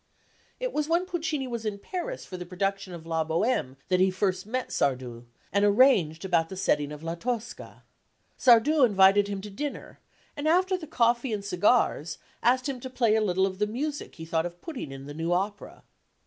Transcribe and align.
It 0.59 0.73
was 0.73 0.89
when 0.89 1.05
Puccini 1.05 1.47
was 1.47 1.63
in 1.63 1.77
Paris 1.77 2.25
for 2.25 2.35
the 2.35 2.43
production 2.43 2.91
of 2.91 3.05
La 3.05 3.23
Bohème 3.23 3.75
that 3.89 3.99
he 3.99 4.09
first 4.09 4.47
met 4.47 4.69
Sardou 4.69 5.25
and 5.53 5.63
arranged 5.63 6.25
about 6.25 6.49
the 6.49 6.57
setting 6.57 6.91
of 6.91 7.03
La 7.03 7.13
Tosca. 7.13 7.83
Sardou 8.35 8.83
invited 8.83 9.27
him 9.27 9.41
to 9.41 9.51
dinner, 9.51 9.99
and 10.35 10.47
after 10.47 10.75
the 10.75 10.87
coffee 10.87 11.31
and 11.33 11.45
cigars 11.45 12.17
asked 12.41 12.67
him 12.67 12.79
to 12.79 12.89
play 12.89 13.13
a 13.15 13.21
little 13.21 13.45
of 13.45 13.59
the 13.59 13.67
music 13.67 14.15
he 14.15 14.25
thought 14.25 14.47
of 14.47 14.59
putting 14.59 14.91
in 14.91 15.05
the 15.05 15.13
new 15.13 15.31
opera. 15.31 15.83